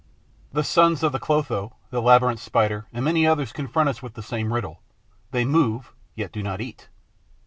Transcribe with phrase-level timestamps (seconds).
[0.51, 4.23] The sons of the Clotho, the Labyrinth Spider and many others confront us with the
[4.23, 4.81] same riddle:
[5.29, 6.87] they move, yet do not eat.